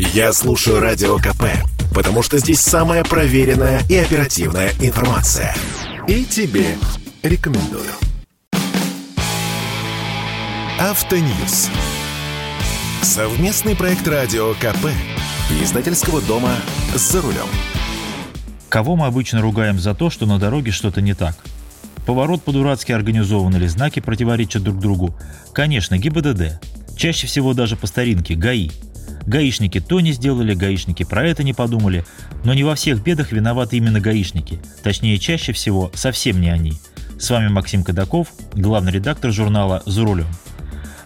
Я 0.00 0.32
слушаю 0.32 0.78
Радио 0.78 1.16
КП, 1.18 1.42
потому 1.92 2.22
что 2.22 2.38
здесь 2.38 2.60
самая 2.60 3.02
проверенная 3.02 3.82
и 3.88 3.96
оперативная 3.96 4.70
информация. 4.80 5.56
И 6.06 6.24
тебе 6.24 6.76
рекомендую. 7.24 7.90
Автоньюз. 10.78 11.68
Совместный 13.02 13.74
проект 13.74 14.06
Радио 14.06 14.54
КП. 14.54 14.86
Издательского 15.60 16.22
дома 16.22 16.54
«За 16.94 17.20
рулем». 17.20 17.48
Кого 18.68 18.94
мы 18.94 19.06
обычно 19.06 19.40
ругаем 19.40 19.80
за 19.80 19.96
то, 19.96 20.10
что 20.10 20.26
на 20.26 20.38
дороге 20.38 20.70
что-то 20.70 21.00
не 21.00 21.14
так? 21.14 21.34
Поворот 22.06 22.44
по-дурацки 22.44 22.92
организован 22.92 23.56
или 23.56 23.66
знаки 23.66 23.98
противоречат 23.98 24.62
друг 24.62 24.78
другу? 24.78 25.16
Конечно, 25.52 25.98
ГИБДД. 25.98 26.60
Чаще 26.96 27.26
всего 27.26 27.52
даже 27.52 27.74
по 27.74 27.88
старинке– 27.88 28.34
ГАИ. 28.36 28.70
Гаишники 29.28 29.78
то 29.78 30.00
не 30.00 30.12
сделали, 30.12 30.54
гаишники 30.54 31.02
про 31.02 31.26
это 31.28 31.42
не 31.42 31.52
подумали, 31.52 32.02
но 32.44 32.54
не 32.54 32.64
во 32.64 32.74
всех 32.74 33.02
бедах 33.02 33.30
виноваты 33.30 33.76
именно 33.76 34.00
гаишники. 34.00 34.58
Точнее, 34.82 35.18
чаще 35.18 35.52
всего 35.52 35.92
совсем 35.92 36.40
не 36.40 36.48
они. 36.48 36.72
С 37.20 37.28
вами 37.28 37.48
Максим 37.48 37.84
Кадаков, 37.84 38.28
главный 38.54 38.90
редактор 38.90 39.30
журнала 39.30 39.82
«За 39.84 40.02
рулем». 40.02 40.28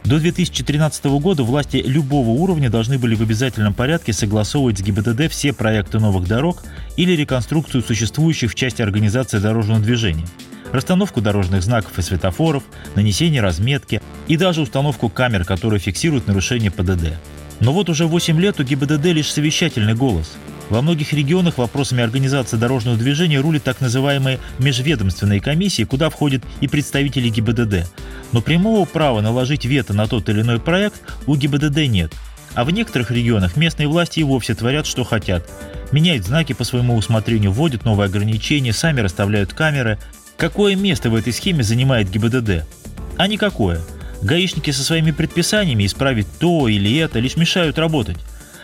До 0.04 0.20
2013 0.20 1.04
года 1.06 1.42
власти 1.42 1.82
любого 1.84 2.28
уровня 2.28 2.70
должны 2.70 2.96
были 2.96 3.16
в 3.16 3.22
обязательном 3.22 3.74
порядке 3.74 4.12
согласовывать 4.12 4.78
с 4.78 4.82
ГИБДД 4.82 5.28
все 5.28 5.52
проекты 5.52 5.98
новых 5.98 6.28
дорог 6.28 6.62
или 6.96 7.16
реконструкцию 7.16 7.82
существующих 7.82 8.52
в 8.52 8.54
части 8.54 8.82
организации 8.82 9.38
дорожного 9.38 9.80
движения, 9.80 10.26
расстановку 10.70 11.20
дорожных 11.20 11.64
знаков 11.64 11.98
и 11.98 12.02
светофоров, 12.02 12.62
нанесение 12.94 13.40
разметки 13.40 14.00
и 14.28 14.36
даже 14.36 14.60
установку 14.60 15.08
камер, 15.08 15.44
которые 15.44 15.80
фиксируют 15.80 16.28
нарушение 16.28 16.70
ПДД. 16.70 17.14
Но 17.62 17.72
вот 17.72 17.88
уже 17.88 18.06
8 18.06 18.40
лет 18.40 18.58
у 18.58 18.64
ГИБДД 18.64 19.04
лишь 19.06 19.30
совещательный 19.30 19.94
голос. 19.94 20.32
Во 20.68 20.82
многих 20.82 21.12
регионах 21.12 21.58
вопросами 21.58 22.02
организации 22.02 22.56
дорожного 22.56 22.96
движения 22.96 23.38
рулят 23.38 23.62
так 23.62 23.80
называемые 23.80 24.40
межведомственные 24.58 25.40
комиссии, 25.40 25.84
куда 25.84 26.10
входят 26.10 26.42
и 26.60 26.66
представители 26.66 27.28
ГИБДД. 27.28 27.88
Но 28.32 28.40
прямого 28.40 28.84
права 28.84 29.20
наложить 29.20 29.64
вето 29.64 29.94
на 29.94 30.08
тот 30.08 30.28
или 30.28 30.40
иной 30.40 30.58
проект 30.58 31.00
у 31.28 31.36
ГИБДД 31.36 31.86
нет. 31.86 32.12
А 32.54 32.64
в 32.64 32.70
некоторых 32.72 33.12
регионах 33.12 33.56
местные 33.56 33.86
власти 33.86 34.20
и 34.20 34.24
вовсе 34.24 34.56
творят, 34.56 34.84
что 34.84 35.04
хотят. 35.04 35.48
Меняют 35.92 36.26
знаки 36.26 36.54
по 36.54 36.64
своему 36.64 36.96
усмотрению, 36.96 37.52
вводят 37.52 37.84
новые 37.84 38.06
ограничения, 38.06 38.72
сами 38.72 39.02
расставляют 39.02 39.52
камеры. 39.52 39.98
Какое 40.36 40.74
место 40.74 41.10
в 41.10 41.14
этой 41.14 41.32
схеме 41.32 41.62
занимает 41.62 42.10
ГИБДД? 42.10 42.66
А 43.18 43.28
никакое. 43.28 43.80
Гаишники 44.22 44.70
со 44.70 44.84
своими 44.84 45.10
предписаниями 45.10 45.84
исправить 45.84 46.26
то 46.38 46.68
или 46.68 46.96
это 46.98 47.18
лишь 47.18 47.36
мешают 47.36 47.78
работать. 47.78 48.16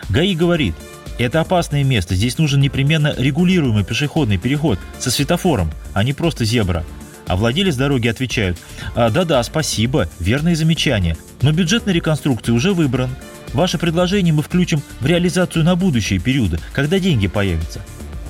ГАИ 0.09 0.35
говорит, 0.35 0.75
это 1.19 1.41
опасное 1.41 1.83
место, 1.83 2.15
здесь 2.15 2.39
нужен 2.39 2.61
непременно 2.61 3.13
регулируемый 3.19 3.85
пешеходный 3.85 4.39
переход 4.39 4.79
со 4.99 5.11
светофором, 5.11 5.71
а 5.93 6.05
не 6.05 6.13
просто 6.13 6.45
зебра. 6.45 6.85
А 7.27 7.37
владелец 7.37 7.77
дороги 7.77 8.09
отвечают, 8.09 8.57
а, 8.95 9.11
да-да, 9.11 9.43
спасибо, 9.43 10.09
верное 10.19 10.55
замечание, 10.55 11.17
но 11.43 11.53
бюджет 11.53 11.85
на 11.87 11.91
реконструкцию 11.91 12.55
уже 12.55 12.73
выбран. 12.73 13.11
Ваше 13.53 13.79
предложение 13.79 14.33
мы 14.33 14.43
включим 14.43 14.81
в 15.01 15.07
реализацию 15.07 15.65
на 15.65 15.75
будущие 15.75 16.21
периоды, 16.21 16.59
когда 16.73 16.99
деньги 16.99 17.27
появятся. 17.27 17.81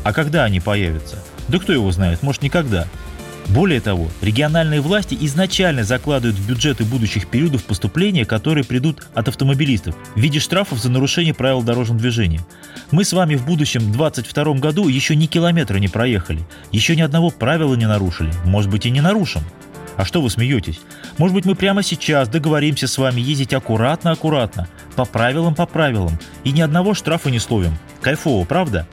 А 0.03 0.13
когда 0.13 0.45
они 0.45 0.59
появятся? 0.59 1.23
Да 1.49 1.59
кто 1.59 1.73
его 1.73 1.93
знает, 1.93 2.23
может 2.23 2.43
никогда. 2.43 2.87
Более 3.49 3.81
того, 3.81 4.09
региональные 4.21 4.83
власти 4.83 5.17
изначально 5.23 5.83
закладывают 5.83 6.37
в 6.37 6.47
бюджеты 6.47 6.85
будущих 6.85 7.29
периодов 7.29 7.65
поступления, 7.65 8.27
которые 8.27 8.63
придут 8.63 9.07
от 9.15 9.29
автомобилистов 9.29 9.97
в 10.15 10.21
виде 10.21 10.39
штрафов 10.39 10.79
за 10.79 10.91
нарушение 10.91 11.33
правил 11.33 11.63
дорожного 11.63 11.99
движения. 11.99 12.41
Мы 12.91 13.05
с 13.05 13.13
вами 13.15 13.37
в 13.37 13.47
будущем 13.47 13.81
2022 13.91 14.55
году 14.55 14.89
еще 14.89 15.17
ни 15.17 15.27
километра 15.27 15.79
не 15.79 15.89
проехали, 15.89 16.47
еще 16.73 16.95
ни 16.95 17.01
одного 17.01 17.31
правила 17.31 17.75
не 17.75 17.87
нарушили, 17.87 18.31
может 18.45 18.71
быть 18.71 18.85
и 18.85 18.91
не 18.91 19.01
нарушим. 19.01 19.43
А 19.97 20.05
что 20.05 20.21
вы 20.21 20.29
смеетесь? 20.29 20.81
Может 21.17 21.35
быть 21.35 21.45
мы 21.47 21.55
прямо 21.55 21.83
сейчас 21.83 22.29
договоримся 22.29 22.87
с 22.87 22.99
вами 22.99 23.21
ездить 23.21 23.55
аккуратно-аккуратно, 23.55 24.69
по 24.95 25.07
правилам 25.07 25.55
по 25.55 25.67
правилам, 25.67 26.19
и 26.45 26.53
ни 26.53 26.61
одного 26.61 26.93
штрафа 26.93 27.31
не 27.31 27.39
словим. 27.39 27.79
Кайфово, 28.03 28.45
правда? 28.45 28.87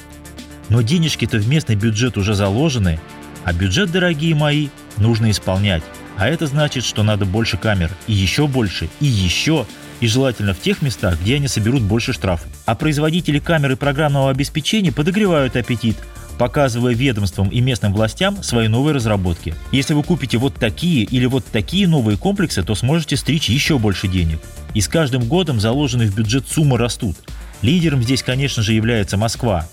Но 0.69 0.81
денежки-то 0.81 1.37
в 1.37 1.47
местный 1.47 1.75
бюджет 1.75 2.17
уже 2.17 2.33
заложены, 2.33 2.99
а 3.45 3.53
бюджет, 3.53 3.91
дорогие 3.91 4.35
мои, 4.35 4.69
нужно 4.97 5.29
исполнять. 5.29 5.83
А 6.17 6.27
это 6.27 6.47
значит, 6.47 6.83
что 6.83 7.03
надо 7.03 7.25
больше 7.25 7.57
камер, 7.57 7.91
и 8.07 8.13
еще 8.13 8.47
больше, 8.47 8.89
и 8.99 9.05
еще, 9.05 9.67
и 9.99 10.07
желательно 10.07 10.53
в 10.53 10.59
тех 10.59 10.81
местах, 10.81 11.21
где 11.21 11.35
они 11.35 11.47
соберут 11.47 11.83
больше 11.83 12.11
штрафов. 12.11 12.47
А 12.65 12.73
производители 12.73 13.37
камер 13.37 13.73
и 13.73 13.75
программного 13.75 14.31
обеспечения 14.31 14.91
подогревают 14.91 15.55
аппетит, 15.55 15.95
показывая 16.39 16.93
ведомствам 16.93 17.49
и 17.49 17.61
местным 17.61 17.93
властям 17.93 18.41
свои 18.41 18.67
новые 18.67 18.95
разработки. 18.95 19.53
Если 19.71 19.93
вы 19.93 20.01
купите 20.01 20.39
вот 20.39 20.55
такие 20.55 21.03
или 21.03 21.27
вот 21.27 21.45
такие 21.45 21.87
новые 21.87 22.17
комплексы, 22.17 22.63
то 22.63 22.73
сможете 22.73 23.15
стричь 23.15 23.49
еще 23.49 23.77
больше 23.77 24.07
денег. 24.07 24.39
И 24.73 24.81
с 24.81 24.87
каждым 24.87 25.23
годом 25.25 25.59
заложенные 25.59 26.09
в 26.09 26.15
бюджет 26.15 26.47
суммы 26.49 26.77
растут. 26.79 27.15
Лидером 27.61 28.01
здесь, 28.01 28.23
конечно 28.23 28.63
же, 28.63 28.73
является 28.73 29.17
Москва. 29.17 29.67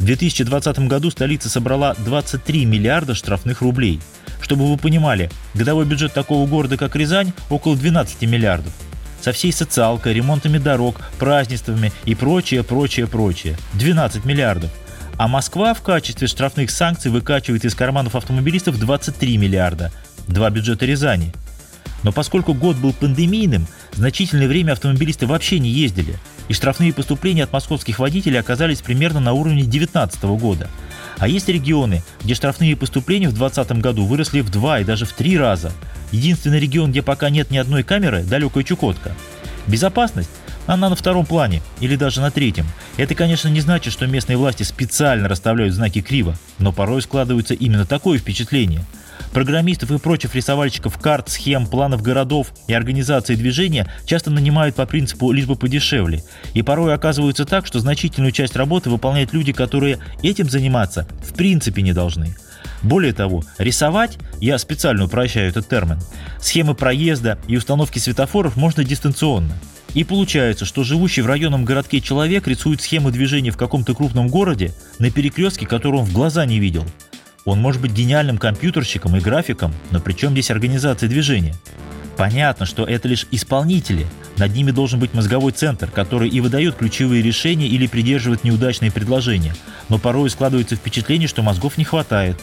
В 0.00 0.04
2020 0.06 0.88
году 0.88 1.10
столица 1.10 1.50
собрала 1.50 1.94
23 1.98 2.64
миллиарда 2.64 3.14
штрафных 3.14 3.60
рублей. 3.60 4.00
Чтобы 4.40 4.66
вы 4.66 4.78
понимали, 4.78 5.30
годовой 5.52 5.84
бюджет 5.84 6.14
такого 6.14 6.48
города, 6.48 6.78
как 6.78 6.96
Рязань, 6.96 7.34
около 7.50 7.76
12 7.76 8.22
миллиардов. 8.22 8.72
Со 9.20 9.32
всей 9.32 9.52
социалкой, 9.52 10.14
ремонтами 10.14 10.56
дорог, 10.56 11.02
празднествами 11.18 11.92
и 12.06 12.14
прочее, 12.14 12.64
прочее, 12.64 13.06
прочее. 13.06 13.58
12 13.74 14.24
миллиардов. 14.24 14.70
А 15.18 15.28
Москва 15.28 15.74
в 15.74 15.82
качестве 15.82 16.28
штрафных 16.28 16.70
санкций 16.70 17.10
выкачивает 17.10 17.66
из 17.66 17.74
карманов 17.74 18.16
автомобилистов 18.16 18.80
23 18.80 19.36
миллиарда. 19.36 19.92
Два 20.26 20.48
бюджета 20.48 20.86
Рязани. 20.86 21.34
Но 22.04 22.10
поскольку 22.10 22.54
год 22.54 22.76
был 22.78 22.94
пандемийным, 22.94 23.66
значительное 23.92 24.48
время 24.48 24.72
автомобилисты 24.72 25.26
вообще 25.26 25.58
не 25.58 25.68
ездили– 25.68 26.16
и 26.50 26.52
штрафные 26.52 26.92
поступления 26.92 27.44
от 27.44 27.52
московских 27.52 28.00
водителей 28.00 28.40
оказались 28.40 28.80
примерно 28.80 29.20
на 29.20 29.34
уровне 29.34 29.62
2019 29.62 30.24
года. 30.24 30.68
А 31.18 31.28
есть 31.28 31.48
регионы, 31.48 32.02
где 32.24 32.34
штрафные 32.34 32.76
поступления 32.76 33.28
в 33.28 33.34
2020 33.34 33.80
году 33.80 34.04
выросли 34.04 34.40
в 34.40 34.50
два 34.50 34.80
и 34.80 34.84
даже 34.84 35.06
в 35.06 35.12
три 35.12 35.38
раза. 35.38 35.70
Единственный 36.10 36.58
регион, 36.58 36.90
где 36.90 37.02
пока 37.02 37.30
нет 37.30 37.52
ни 37.52 37.56
одной 37.56 37.84
камеры– 37.84 38.24
далекая 38.28 38.64
Чукотка. 38.64 39.12
Безопасность 39.68 40.30
она 40.66 40.88
на 40.88 40.96
втором 40.96 41.24
плане 41.24 41.62
или 41.78 41.94
даже 41.94 42.20
на 42.20 42.32
третьем. 42.32 42.66
Это, 42.96 43.14
конечно, 43.14 43.46
не 43.46 43.60
значит, 43.60 43.92
что 43.92 44.08
местные 44.08 44.36
власти 44.36 44.64
специально 44.64 45.28
расставляют 45.28 45.72
знаки 45.72 46.02
криво, 46.02 46.34
но 46.58 46.72
порой 46.72 47.00
складывается 47.00 47.54
именно 47.54 47.86
такое 47.86 48.18
впечатление– 48.18 48.84
Программистов 49.32 49.92
и 49.92 49.98
прочих 49.98 50.34
рисовальщиков 50.34 50.98
карт, 50.98 51.28
схем, 51.28 51.66
планов 51.66 52.02
городов 52.02 52.52
и 52.66 52.74
организации 52.74 53.36
движения 53.36 53.86
часто 54.04 54.30
нанимают 54.30 54.74
по 54.74 54.86
принципу 54.86 55.30
«лишь 55.30 55.46
бы 55.46 55.54
подешевле». 55.54 56.24
И 56.54 56.62
порой 56.62 56.94
оказывается 56.94 57.44
так, 57.44 57.64
что 57.64 57.78
значительную 57.78 58.32
часть 58.32 58.56
работы 58.56 58.90
выполняют 58.90 59.32
люди, 59.32 59.52
которые 59.52 59.98
этим 60.22 60.50
заниматься 60.50 61.06
в 61.22 61.34
принципе 61.34 61.82
не 61.82 61.92
должны. 61.92 62.34
Более 62.82 63.12
того, 63.12 63.44
рисовать, 63.58 64.18
я 64.40 64.58
специально 64.58 65.04
упрощаю 65.04 65.48
этот 65.48 65.68
термин, 65.68 65.98
схемы 66.40 66.74
проезда 66.74 67.38
и 67.46 67.56
установки 67.56 68.00
светофоров 68.00 68.56
можно 68.56 68.82
дистанционно. 68.82 69.52
И 69.94 70.02
получается, 70.02 70.64
что 70.64 70.82
живущий 70.82 71.20
в 71.20 71.26
районном 71.26 71.64
городке 71.64 72.00
человек 72.00 72.48
рисует 72.48 72.80
схемы 72.80 73.12
движения 73.12 73.50
в 73.50 73.56
каком-то 73.56 73.94
крупном 73.94 74.28
городе 74.28 74.72
на 74.98 75.10
перекрестке, 75.10 75.66
который 75.66 76.00
он 76.00 76.06
в 76.06 76.12
глаза 76.12 76.44
не 76.46 76.58
видел– 76.58 76.84
он 77.44 77.60
может 77.60 77.80
быть 77.80 77.92
гениальным 77.92 78.38
компьютерщиком 78.38 79.16
и 79.16 79.20
графиком, 79.20 79.74
но 79.90 80.00
при 80.00 80.12
чем 80.12 80.32
здесь 80.32 80.50
организация 80.50 81.08
движения? 81.08 81.54
Понятно, 82.16 82.66
что 82.66 82.84
это 82.84 83.08
лишь 83.08 83.26
исполнители. 83.30 84.06
Над 84.36 84.54
ними 84.54 84.72
должен 84.72 85.00
быть 85.00 85.14
мозговой 85.14 85.52
центр, 85.52 85.90
который 85.90 86.28
и 86.28 86.40
выдает 86.40 86.74
ключевые 86.74 87.22
решения 87.22 87.66
или 87.66 87.86
придерживает 87.86 88.44
неудачные 88.44 88.92
предложения. 88.92 89.54
Но 89.88 89.98
порой 89.98 90.28
складывается 90.28 90.76
впечатление, 90.76 91.28
что 91.28 91.42
мозгов 91.42 91.78
не 91.78 91.84
хватает. 91.84 92.38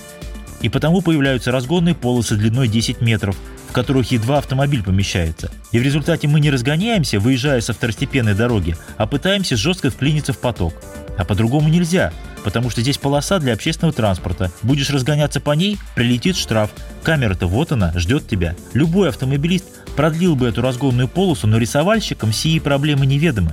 И 0.61 0.69
потому 0.69 1.01
появляются 1.01 1.51
разгонные 1.51 1.93
полосы 1.93 2.35
длиной 2.35 2.67
10 2.67 3.01
метров, 3.01 3.37
в 3.69 3.71
которых 3.71 4.11
едва 4.11 4.39
автомобиль 4.39 4.81
помещается. 4.81 5.51
И 5.71 5.77
в 5.77 5.83
результате 5.83 6.27
мы 6.27 6.39
не 6.39 6.49
разгоняемся, 6.49 7.19
выезжая 7.19 7.61
со 7.61 7.73
второстепенной 7.73 8.33
дороги, 8.33 8.75
а 8.97 9.05
пытаемся 9.05 9.55
жестко 9.55 9.91
вклиниться 9.91 10.33
в 10.33 10.39
поток. 10.39 10.73
А 11.19 11.25
по-другому 11.25 11.69
нельзя 11.69 12.11
потому 12.47 12.69
что 12.69 12.79
здесь 12.79 12.97
полоса 12.97 13.39
для 13.39 13.51
общественного 13.51 13.93
транспорта. 13.93 14.53
Будешь 14.63 14.89
разгоняться 14.89 15.41
по 15.41 15.51
ней, 15.51 15.77
прилетит 15.95 16.37
штраф. 16.37 16.69
Камера-то 17.03 17.45
вот 17.45 17.73
она, 17.73 17.91
ждет 17.97 18.25
тебя. 18.25 18.55
Любой 18.73 19.09
автомобилист 19.09 19.65
продлил 19.97 20.37
бы 20.37 20.47
эту 20.47 20.61
разгонную 20.61 21.09
полосу, 21.09 21.45
но 21.45 21.57
рисовальщикам 21.57 22.31
сии 22.31 22.59
проблемы 22.59 23.05
неведомы. 23.05 23.51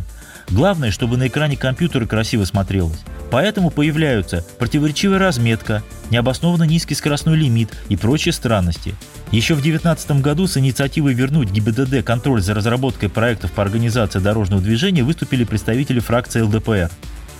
Главное, 0.48 0.92
чтобы 0.92 1.16
на 1.16 1.26
экране 1.26 1.56
компьютера 1.56 2.06
красиво 2.06 2.44
смотрелось. 2.44 3.00
Поэтому 3.32 3.72
появляются 3.72 4.46
противоречивая 4.60 5.18
разметка, 5.18 5.82
необоснованно 6.10 6.62
низкий 6.62 6.94
скоростной 6.94 7.36
лимит 7.36 7.70
и 7.88 7.96
прочие 7.96 8.32
странности. 8.32 8.94
Еще 9.32 9.54
в 9.54 9.62
2019 9.62 10.22
году 10.22 10.46
с 10.46 10.56
инициативой 10.56 11.14
вернуть 11.14 11.50
ГИБДД 11.50 12.04
контроль 12.04 12.42
за 12.42 12.54
разработкой 12.54 13.08
проектов 13.08 13.50
по 13.50 13.62
организации 13.62 14.20
дорожного 14.20 14.62
движения 14.62 15.02
выступили 15.02 15.42
представители 15.42 15.98
фракции 15.98 16.42
ЛДПР. 16.42 16.92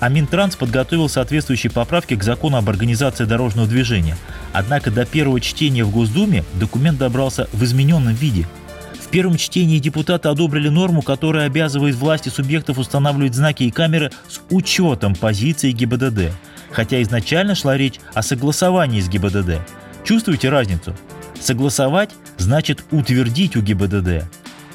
А 0.05 0.11
Минтранс 0.11 0.55
подготовил 0.55 1.09
соответствующие 1.09 1.73
поправки 1.73 2.15
к 2.15 2.23
закону 2.23 2.59
об 2.59 2.69
организации 2.69 3.25
дорожного 3.25 3.67
движения. 3.67 4.19
Однако 4.53 4.91
до 4.91 5.07
первого 5.07 5.41
чтения 5.41 5.83
в 5.83 5.91
Госдуме 5.91 6.45
документ 6.61 6.99
добрался 6.99 7.49
в 7.55 7.65
измененном 7.65 8.13
виде– 8.13 8.47
в 9.01 9.09
первом 9.09 9.37
чтении 9.37 9.79
депутаты 9.79 10.29
одобрили 10.29 10.69
норму, 10.69 11.01
которая 11.01 11.47
обязывает 11.47 11.95
власти 11.95 12.29
субъектов 12.31 12.79
устанавливать 12.79 13.35
знаки 13.35 13.63
и 13.63 13.71
камеры 13.71 14.11
с 14.29 14.41
учетом 14.51 15.15
позиции 15.15 15.71
ГИБДД, 15.71 16.33
хотя 16.71 17.01
изначально 17.01 17.55
шла 17.55 17.77
речь 17.77 18.01
о 18.13 18.23
согласовании 18.23 19.01
с 19.01 19.09
ГИБДД. 19.09 19.61
Чувствуете 20.05 20.49
разницу? 20.49 20.97
Согласовать 21.41 22.11
значит 22.39 22.85
утвердить 22.91 23.57
у 23.57 23.63
ГИБДД, 23.63 24.25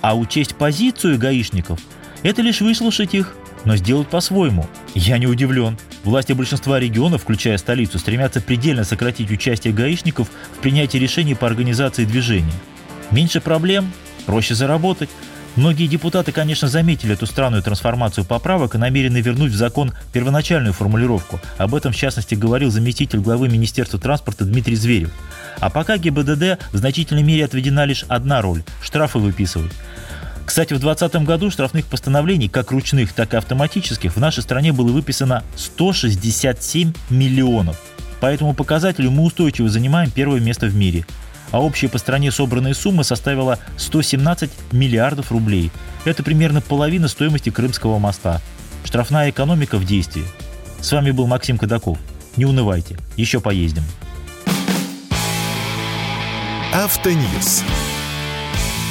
а 0.02 0.18
учесть 0.18 0.56
позицию 0.56 1.20
гаишников– 1.20 1.80
это 2.24 2.42
лишь 2.42 2.62
выслушать 2.62 3.14
их, 3.14 3.36
но 3.65 3.75
сделать 3.75 4.07
по-своему. 4.07 4.67
Я 4.95 5.17
не 5.17 5.27
удивлен. 5.27 5.77
Власти 6.03 6.33
большинства 6.33 6.79
регионов, 6.79 7.23
включая 7.23 7.57
столицу, 7.57 8.00
стремятся 8.00 8.41
предельно 8.41 8.83
сократить 8.83 9.31
участие 9.31 9.73
гаишников 9.73 10.29
в 10.57 10.61
принятии 10.61 10.97
решений 10.97 11.35
по 11.35 11.47
организации 11.47 12.06
движения. 12.06 12.53
Меньше 13.11 13.41
проблем, 13.41 13.91
проще 14.25 14.56
заработать. 14.56 15.09
Многие 15.56 15.88
депутаты, 15.88 16.31
конечно, 16.31 16.67
заметили 16.67 17.13
эту 17.13 17.25
странную 17.25 17.63
трансформацию 17.63 18.23
поправок 18.23 18.75
и 18.75 18.77
намерены 18.77 19.17
вернуть 19.17 19.51
в 19.51 19.56
закон 19.56 19.94
первоначальную 20.13 20.73
формулировку. 20.73 21.39
Об 21.57 21.75
этом, 21.75 21.91
в 21.91 21.95
частности, 21.95 22.35
говорил 22.35 22.69
заместитель 22.69 23.19
главы 23.19 23.50
Министерства 23.50 24.00
транспорта 24.00 24.45
Дмитрий 24.45 24.75
Зверев. 24.75 25.11
А 25.59 25.69
пока 25.69 25.97
ГИБДД 25.97 26.59
в 26.71 26.77
значительной 26.77 27.23
мере 27.23 27.44
отведена 27.44 27.85
лишь 27.85 28.06
одна 28.07 28.41
роль– 28.41 28.63
штрафы 28.81 29.17
выписывать. 29.17 29.71
Кстати, 30.50 30.74
в 30.74 30.80
2020 30.80 31.28
году 31.28 31.51
штрафных 31.51 31.86
постановлений, 31.86 32.50
как 32.50 32.72
ручных, 32.72 33.13
так 33.13 33.36
и 33.36 33.38
автоматических, 33.38 34.16
в 34.16 34.19
нашей 34.19 34.42
стране 34.42 34.74
было 34.74 34.92
выписано 34.92 35.44
167 35.56 36.92
миллионов. 37.12 37.80
По 38.19 38.25
этому 38.25 38.56
показателю 38.56 39.12
мы 39.12 39.25
устойчиво 39.25 39.69
занимаем 39.69 40.10
первое 40.10 40.40
место 40.40 40.66
в 40.66 40.74
мире– 40.74 41.06
а 41.51 41.62
общая 41.62 41.88
по 41.88 41.98
стране 41.98 42.31
собранная 42.31 42.75
сумма 42.75 43.01
составила 43.01 43.57
117 43.78 44.51
миллиардов 44.72 45.31
рублей. 45.31 45.72
Это 46.06 46.22
примерно 46.22 46.62
половина 46.62 47.07
стоимости 47.07 47.50
Крымского 47.50 47.98
моста. 47.98 48.40
Штрафная 48.84 49.31
экономика 49.31 49.78
в 49.78 49.86
действии. 49.86 50.25
С 50.80 50.92
вами 50.92 51.10
был 51.10 51.25
Максим 51.25 51.57
Кадаков. 51.57 51.98
Не 52.38 52.45
унывайте, 52.45 52.98
еще 53.18 53.40
поездим. 53.40 53.84
Автоньюз. 56.72 57.63